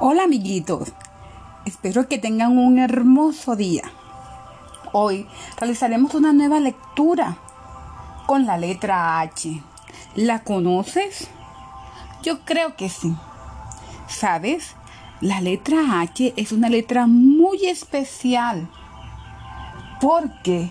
Hola 0.00 0.24
amiguitos, 0.24 0.92
espero 1.64 2.08
que 2.08 2.18
tengan 2.18 2.58
un 2.58 2.78
hermoso 2.78 3.54
día. 3.56 3.84
Hoy 4.92 5.28
realizaremos 5.58 6.14
una 6.14 6.32
nueva 6.32 6.58
lectura 6.58 7.36
con 8.26 8.46
la 8.46 8.58
letra 8.58 9.20
H. 9.20 9.62
¿La 10.16 10.42
conoces? 10.42 11.28
Yo 12.22 12.40
creo 12.40 12.74
que 12.74 12.88
sí. 12.88 13.14
¿Sabes? 14.08 14.74
La 15.20 15.40
letra 15.40 16.00
H 16.00 16.34
es 16.36 16.52
una 16.52 16.68
letra 16.68 17.06
muy 17.06 17.66
especial 17.66 18.68
porque 20.00 20.70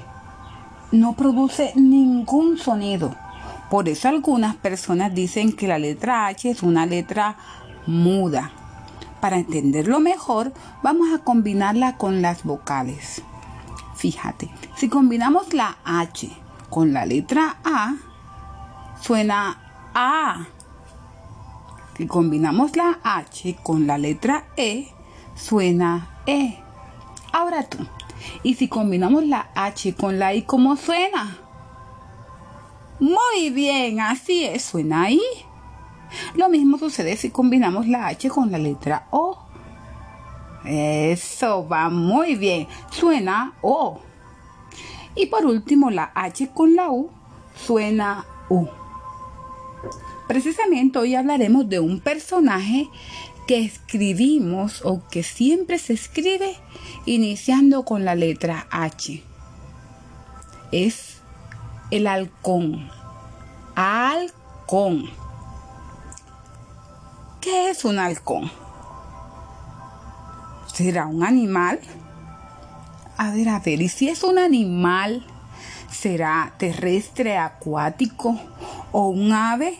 no 0.92 1.14
produce 1.14 1.72
ningún 1.76 2.58
sonido. 2.58 3.16
Por 3.70 3.88
eso 3.88 4.10
algunas 4.10 4.56
personas 4.58 5.14
dicen 5.14 5.54
que 5.54 5.68
la 5.68 5.80
letra 5.80 6.28
H 6.28 6.50
es 6.50 6.64
una 6.64 6.86
letra 6.86 7.38
muda. 7.88 8.52
Para 9.22 9.38
entenderlo 9.38 10.00
mejor, 10.00 10.52
vamos 10.82 11.14
a 11.14 11.20
combinarla 11.20 11.98
con 11.98 12.24
las 12.24 12.44
vocales. 12.44 13.22
Fíjate, 13.96 14.50
si 14.76 14.90
combinamos 14.90 15.54
la 15.54 15.78
H 15.86 16.28
con 16.72 16.92
la 16.92 17.06
letra 17.06 17.58
A, 17.64 17.94
suena 19.00 19.92
A. 19.94 20.48
Si 21.96 22.08
combinamos 22.08 22.76
la 22.76 23.00
H 23.04 23.58
con 23.62 23.86
la 23.86 24.00
letra 24.00 24.46
E, 24.58 24.88
suena 25.36 26.22
E. 26.26 26.58
Ahora 27.32 27.62
tú. 27.64 27.78
Y 28.42 28.56
si 28.56 28.68
combinamos 28.68 29.26
la 29.26 29.52
H 29.54 29.94
con 29.94 30.18
la 30.18 30.34
I, 30.34 30.42
¿cómo 30.42 30.76
suena? 30.78 31.38
Muy 33.00 33.52
bien, 33.52 34.00
así 34.00 34.46
es, 34.46 34.64
suena 34.64 35.12
I. 35.12 35.22
Lo 36.36 36.50
mismo 36.50 36.78
sucede 36.78 37.18
si 37.18 37.30
combinamos 37.30 37.88
la 37.88 38.08
H 38.08 38.30
con 38.30 38.52
la 38.52 38.58
letra 38.58 39.08
O. 39.12 39.38
Eso 40.66 41.68
va 41.68 41.90
muy 41.90 42.36
bien. 42.36 42.68
Suena 42.92 43.54
O. 43.62 44.00
Y 45.16 45.28
por 45.28 45.46
último, 45.46 45.90
la 45.90 46.12
H 46.16 46.50
con 46.54 46.76
la 46.76 46.90
U 46.90 47.10
suena 47.56 48.26
U. 48.50 48.68
Precisamente 50.28 51.00
hoy 51.00 51.16
hablaremos 51.16 51.68
de 51.68 51.80
un 51.80 52.00
personaje 52.00 52.90
que 53.48 53.60
escribimos 53.60 54.82
o 54.86 55.02
que 55.10 55.24
siempre 55.24 55.78
se 55.78 55.94
escribe 55.94 56.56
iniciando 57.06 57.84
con 57.84 58.06
la 58.06 58.16
letra 58.16 58.68
H. 58.72 59.24
Es 60.72 61.18
el 61.90 62.08
halcón. 62.08 62.90
Halcón. 63.76 65.10
¿Qué 67.42 67.72
es 67.72 67.86
un 67.86 67.98
halcón? 67.98 68.52
¿Será 70.72 71.08
un 71.08 71.24
animal? 71.24 71.80
A 73.18 73.32
ver, 73.32 73.50
a 73.50 73.60
ver, 73.60 73.82
¿y 73.82 73.90
si 73.90 74.10
es 74.10 74.24
un 74.24 74.38
animal? 74.38 75.26
¿Será 75.92 76.54
terrestre, 76.60 77.38
acuático 77.38 78.40
o 78.92 79.08
un 79.08 79.34
ave? 79.34 79.78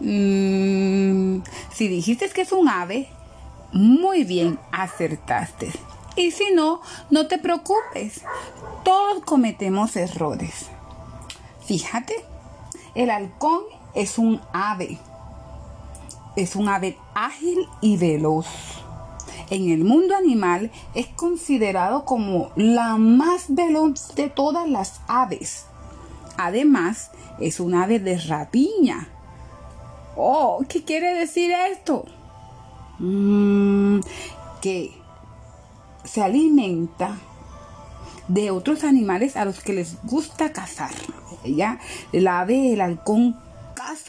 Mm, 0.00 1.42
si 1.72 1.88
dijiste 1.88 2.28
que 2.28 2.42
es 2.42 2.52
un 2.52 2.68
ave, 2.68 3.08
muy 3.72 4.24
bien, 4.24 4.58
acertaste. 4.72 5.72
Y 6.16 6.32
si 6.32 6.52
no, 6.52 6.82
no 7.08 7.26
te 7.28 7.38
preocupes. 7.38 8.20
Todos 8.84 9.24
cometemos 9.24 9.96
errores. 9.96 10.66
Fíjate, 11.66 12.14
el 12.94 13.10
halcón 13.10 13.73
es 13.94 14.18
un 14.18 14.40
ave. 14.52 14.98
Es 16.36 16.56
un 16.56 16.68
ave 16.68 16.98
ágil 17.14 17.68
y 17.80 17.96
veloz. 17.96 18.46
En 19.50 19.70
el 19.70 19.84
mundo 19.84 20.16
animal 20.16 20.70
es 20.94 21.06
considerado 21.08 22.04
como 22.04 22.50
la 22.56 22.96
más 22.96 23.46
veloz 23.48 24.14
de 24.14 24.28
todas 24.28 24.68
las 24.68 25.00
aves. 25.06 25.66
Además, 26.36 27.10
es 27.40 27.60
un 27.60 27.74
ave 27.74 28.00
de 28.00 28.18
rapiña. 28.18 29.08
Oh, 30.16 30.64
¿qué 30.68 30.82
quiere 30.82 31.14
decir 31.14 31.52
esto? 31.72 32.04
Mm, 32.98 34.00
que 34.62 34.92
se 36.04 36.22
alimenta 36.22 37.16
de 38.28 38.50
otros 38.50 38.84
animales 38.84 39.36
a 39.36 39.44
los 39.44 39.60
que 39.60 39.72
les 39.72 40.02
gusta 40.04 40.52
cazar. 40.52 40.94
Ella, 41.44 41.78
el 42.12 42.26
ave, 42.26 42.72
el 42.72 42.80
halcón, 42.80 43.36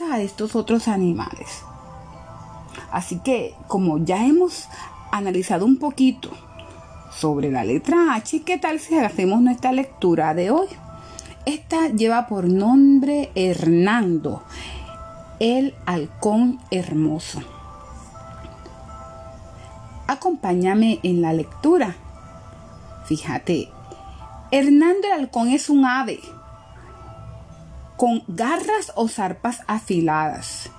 a 0.10 0.22
estos 0.22 0.56
otros 0.56 0.88
animales. 0.88 1.64
Así 2.92 3.20
que, 3.20 3.54
como 3.68 3.98
ya 3.98 4.26
hemos 4.26 4.70
analizado 5.12 5.66
un 5.66 5.78
poquito 5.78 6.32
sobre 7.12 7.52
la 7.52 7.66
letra 7.66 8.14
H, 8.14 8.44
¿qué 8.44 8.58
tal 8.58 8.80
si 8.80 8.98
hacemos 8.98 9.42
nuestra 9.42 9.74
lectura 9.74 10.34
de 10.34 10.50
hoy? 10.50 10.68
Esta 11.46 11.90
lleva 11.90 12.28
por 12.28 12.46
nombre 12.46 13.32
Hernando, 13.36 14.44
el 15.40 15.76
halcón 15.86 16.60
hermoso. 16.72 17.42
Acompáñame 20.08 21.00
en 21.04 21.22
la 21.22 21.34
lectura. 21.34 21.96
Fíjate, 23.06 23.70
Hernando 24.52 25.08
el 25.08 25.14
halcón 25.14 25.50
es 25.50 25.70
un 25.70 25.86
ave 25.86 26.22
con 27.98 28.24
garras 28.28 28.92
o 28.96 29.08
zarpas 29.08 29.62
afiladas. 29.68 30.70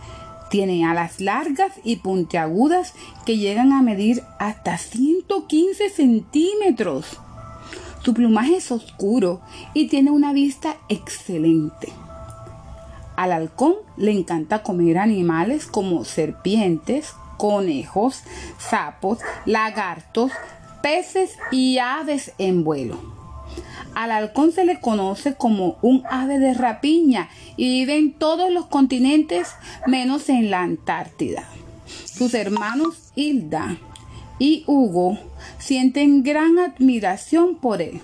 Tiene 0.50 0.86
alas 0.86 1.20
largas 1.20 1.72
y 1.82 1.96
puntiagudas 1.96 2.94
que 3.24 3.38
llegan 3.38 3.72
a 3.72 3.82
medir 3.82 4.22
hasta 4.38 4.78
115 4.78 5.90
centímetros. 5.90 7.18
Su 8.02 8.14
plumaje 8.14 8.56
es 8.56 8.70
oscuro 8.70 9.40
y 9.74 9.88
tiene 9.88 10.12
una 10.12 10.32
vista 10.32 10.76
excelente. 10.88 11.92
Al 13.16 13.32
halcón 13.32 13.74
le 13.96 14.12
encanta 14.12 14.62
comer 14.62 14.98
animales 14.98 15.66
como 15.66 16.04
serpientes, 16.04 17.14
conejos, 17.38 18.22
sapos, 18.58 19.18
lagartos, 19.44 20.30
peces 20.82 21.36
y 21.50 21.78
aves 21.78 22.32
en 22.38 22.62
vuelo. 22.62 23.25
Al 23.94 24.10
halcón 24.10 24.52
se 24.52 24.64
le 24.64 24.80
conoce 24.80 25.34
como 25.34 25.78
un 25.82 26.02
ave 26.10 26.38
de 26.38 26.54
rapiña 26.54 27.28
y 27.56 27.68
vive 27.68 27.96
en 27.96 28.12
todos 28.12 28.50
los 28.50 28.66
continentes 28.66 29.48
menos 29.86 30.28
en 30.28 30.50
la 30.50 30.62
Antártida. 30.62 31.44
Sus 32.04 32.34
hermanos 32.34 33.12
Hilda 33.14 33.78
y 34.38 34.64
Hugo 34.66 35.18
sienten 35.58 36.22
gran 36.22 36.58
admiración 36.58 37.56
por 37.56 37.80
él. 37.80 38.00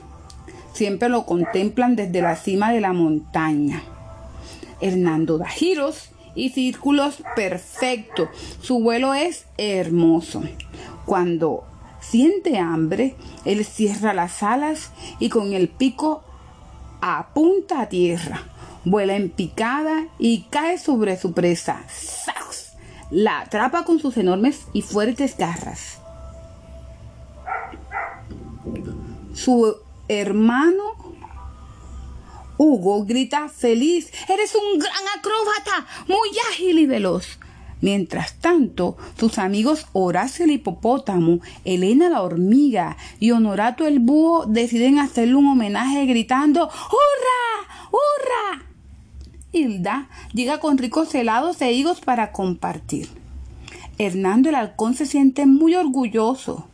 Siempre 0.72 1.08
lo 1.08 1.26
contemplan 1.26 1.96
desde 1.96 2.22
la 2.22 2.36
cima 2.36 2.72
de 2.72 2.80
la 2.80 2.92
montaña. 2.92 3.82
Hernando 4.80 5.38
da 5.38 5.48
giros 5.48 6.10
y 6.34 6.50
círculos 6.50 7.22
perfectos. 7.36 8.28
Su 8.60 8.80
vuelo 8.80 9.14
es 9.14 9.46
hermoso. 9.58 10.42
Cuando 11.04 11.64
siente 12.02 12.58
hambre, 12.58 13.16
él 13.46 13.64
cierra 13.64 14.12
las 14.12 14.42
alas 14.42 14.90
y 15.18 15.30
con 15.30 15.54
el 15.54 15.68
pico 15.68 16.22
apunta 17.00 17.80
a 17.80 17.88
tierra, 17.88 18.42
vuela 18.84 19.16
en 19.16 19.30
picada 19.30 20.08
y 20.18 20.42
cae 20.50 20.78
sobre 20.78 21.16
su 21.16 21.32
presa. 21.32 21.82
¡Sax! 21.88 22.74
La 23.10 23.40
atrapa 23.40 23.84
con 23.84 23.98
sus 23.98 24.16
enormes 24.16 24.66
y 24.72 24.82
fuertes 24.82 25.36
garras. 25.36 26.00
Su 29.32 29.76
hermano 30.08 31.02
Hugo 32.58 33.04
grita 33.04 33.48
feliz. 33.48 34.12
Eres 34.28 34.54
un 34.54 34.78
gran 34.78 35.02
acróbata, 35.18 35.86
muy 36.06 36.28
ágil 36.50 36.78
y 36.78 36.86
veloz. 36.86 37.38
Mientras 37.82 38.34
tanto, 38.34 38.96
sus 39.18 39.38
amigos 39.38 39.86
Horacio 39.92 40.44
el 40.44 40.52
hipopótamo, 40.52 41.40
Elena 41.64 42.08
la 42.08 42.22
hormiga 42.22 42.96
y 43.18 43.32
Honorato 43.32 43.86
el 43.86 43.98
búho 43.98 44.46
deciden 44.46 45.00
hacerle 45.00 45.34
un 45.34 45.48
homenaje 45.48 46.06
gritando 46.06 46.62
¡Hurra! 46.62 47.90
¡Hurra! 47.90 48.64
Hilda 49.50 50.08
llega 50.32 50.60
con 50.60 50.78
ricos 50.78 51.12
helados 51.14 51.60
e 51.60 51.72
higos 51.72 52.00
para 52.00 52.30
compartir. 52.30 53.08
Hernando 53.98 54.48
el 54.48 54.54
halcón 54.54 54.94
se 54.94 55.04
siente 55.04 55.44
muy 55.46 55.74
orgulloso, 55.74 56.68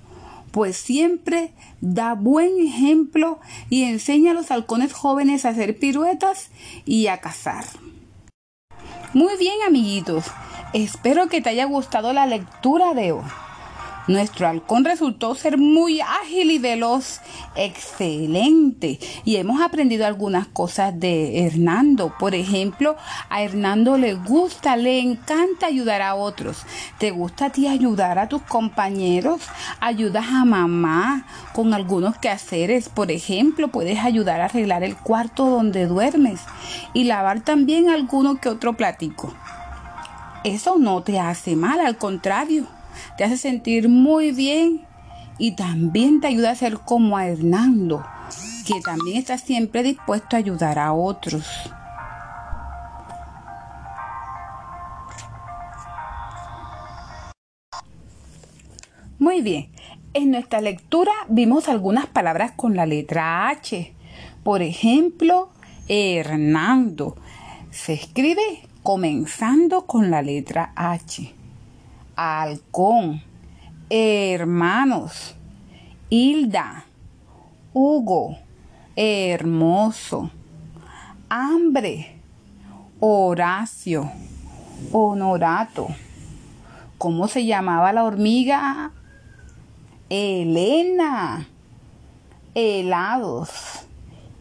pues 0.53 0.77
siempre 0.77 1.53
da 1.81 2.15
buen 2.15 2.61
ejemplo 2.61 3.41
y 3.71 3.85
enseña 3.85 4.33
a 4.33 4.35
los 4.35 4.51
halcones 4.51 4.93
jóvenes 4.93 5.47
a 5.47 5.51
hacer 5.51 5.79
piruetas 5.79 6.51
y 6.85 7.07
a 7.07 7.19
cazar. 7.19 7.65
Muy 9.15 9.39
bien, 9.39 9.57
amiguitos. 9.67 10.27
Espero 10.75 11.29
que 11.29 11.41
te 11.41 11.49
haya 11.49 11.65
gustado 11.65 12.13
la 12.13 12.27
lectura 12.27 12.93
de 12.93 13.13
hoy. 13.13 13.25
Nuestro 14.07 14.47
halcón 14.47 14.85
resultó 14.85 15.35
ser 15.35 15.57
muy 15.57 16.03
ágil 16.03 16.51
y 16.51 16.59
veloz. 16.59 17.21
Excelente. 17.57 18.99
Y 19.25 19.37
hemos 19.37 19.63
aprendido 19.63 20.07
algunas 20.07 20.47
cosas 20.47 20.99
de 20.99 21.47
Hernando. 21.47 22.15
Por 22.19 22.35
ejemplo, 22.35 22.97
a 23.31 23.43
Hernando 23.43 23.97
le 23.97 24.15
gusta, 24.15 24.77
le 24.77 25.01
encanta 25.01 25.67
ayudar 25.67 26.03
a 26.03 26.15
otros. 26.15 26.65
¿Te 26.99 27.13
gusta 27.13 27.47
a 27.47 27.51
ti 27.51 27.67
ayudar 27.67 28.19
a 28.19 28.29
tus 28.29 28.43
compañeros? 28.43 29.41
¿Ayudas 29.81 30.27
a 30.27 30.45
mamá 30.45 31.27
con 31.55 31.73
algunos 31.73 32.19
quehaceres? 32.19 32.91
Por 32.91 33.11
ejemplo, 33.11 33.69
puedes 33.69 34.01
ayudar 34.01 34.43
a 34.43 34.47
arreglar 34.47 34.85
el 34.85 34.97
cuarto 34.97 35.49
donde 35.49 35.87
duermes 35.87 36.41
y 36.93 37.05
lavar 37.05 37.41
también 37.41 37.89
alguno 37.89 38.39
que 38.39 38.51
otro 38.51 38.75
platico. 38.75 39.35
Eso 40.45 40.79
no 40.79 41.03
te 41.03 41.19
hace 41.19 41.57
mal, 41.57 41.81
al 41.81 41.97
contrario 41.97 42.67
te 43.17 43.25
hace 43.25 43.37
sentir 43.37 43.89
muy 43.89 44.33
bien 44.33 44.87
y 45.39 45.53
también 45.53 46.21
te 46.21 46.29
ayuda 46.29 46.51
a 46.51 46.57
ser 46.57 46.79
como 46.79 47.17
a 47.17 47.27
Hernando, 47.27 48.05
que 48.67 48.81
también 48.81 49.19
está 49.19 49.39
siempre 49.39 49.83
dispuesto 49.83 50.37
a 50.37 50.39
ayudar 50.39 50.79
a 50.79 50.93
otros. 50.93 51.47
Muy 59.19 59.43
bien, 59.43 59.71
en 60.15 60.31
nuestra 60.31 60.61
lectura 60.61 61.13
vimos 61.29 61.69
algunas 61.69 62.07
palabras 62.07 62.53
con 62.53 62.77
la 62.77 62.87
letra 62.87 63.49
H. 63.49 63.95
Por 64.45 64.63
ejemplo, 64.63 65.51
Hernando. 65.89 67.17
Se 67.71 67.93
escribe 67.93 68.68
comenzando 68.89 69.83
con 69.85 70.11
la 70.11 70.23
letra 70.23 70.73
H 70.75 71.35
halcón, 72.17 73.21
hermanos, 73.91 75.35
Hilda, 76.09 76.87
Hugo, 77.75 78.39
hermoso, 78.97 80.31
hambre, 81.29 82.19
Horacio, 82.99 84.11
Honorato. 84.91 85.89
¿Cómo 86.97 87.29
se 87.29 87.45
llamaba 87.45 87.93
la 87.93 88.05
hormiga? 88.05 88.93
Elena, 90.09 91.47
helados, 92.55 93.87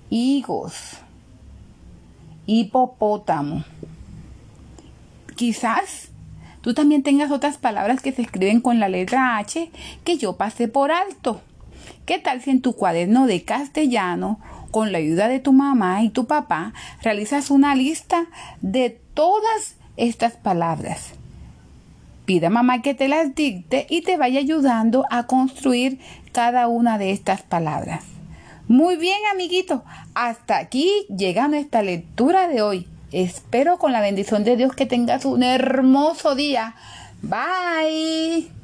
higos, 0.09 0.99
hipopótamo. 2.45 3.65
Quizás 5.37 6.09
tú 6.61 6.73
también 6.73 7.03
tengas 7.03 7.29
otras 7.29 7.59
palabras 7.59 8.01
que 8.01 8.11
se 8.11 8.23
escriben 8.23 8.59
con 8.59 8.79
la 8.79 8.89
letra 8.89 9.37
H 9.37 9.69
que 10.03 10.17
yo 10.17 10.35
pasé 10.35 10.67
por 10.67 10.91
alto. 10.91 11.41
¿Qué 12.07 12.17
tal 12.17 12.41
si 12.41 12.49
en 12.49 12.63
tu 12.63 12.73
cuaderno 12.73 13.27
de 13.27 13.43
castellano, 13.43 14.39
con 14.71 14.91
la 14.91 14.97
ayuda 14.97 15.27
de 15.27 15.39
tu 15.39 15.53
mamá 15.53 16.01
y 16.01 16.09
tu 16.09 16.25
papá, 16.25 16.73
realizas 17.03 17.51
una 17.51 17.75
lista 17.75 18.25
de 18.61 18.99
todas 19.13 19.75
estas 19.95 20.33
palabras? 20.37 21.11
Pida 22.25 22.47
a 22.47 22.49
mamá 22.49 22.81
que 22.81 22.95
te 22.95 23.07
las 23.07 23.35
dicte 23.35 23.85
y 23.91 24.01
te 24.01 24.17
vaya 24.17 24.39
ayudando 24.39 25.05
a 25.11 25.27
construir 25.27 25.99
cada 26.31 26.67
una 26.67 26.97
de 26.97 27.11
estas 27.11 27.43
palabras. 27.43 28.05
Muy 28.67 28.97
bien, 28.97 29.19
amiguito. 29.31 29.83
Hasta 30.15 30.57
aquí 30.57 31.05
llega 31.15 31.47
nuestra 31.47 31.83
lectura 31.83 32.47
de 32.47 32.63
hoy. 32.63 32.87
Espero 33.11 33.77
con 33.77 33.93
la 33.93 34.01
bendición 34.01 34.43
de 34.43 34.57
Dios 34.57 34.73
que 34.73 34.85
tengas 34.85 35.25
un 35.25 35.43
hermoso 35.43 36.35
día. 36.35 36.75
Bye. 37.21 38.56